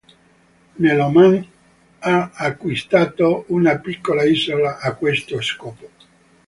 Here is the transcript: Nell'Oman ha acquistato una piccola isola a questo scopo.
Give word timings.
Nell'Oman 0.85 1.37
ha 1.99 2.15
acquistato 2.47 3.31
una 3.49 3.77
piccola 3.77 4.23
isola 4.23 4.79
a 4.79 4.95
questo 4.95 5.39
scopo. 5.43 5.89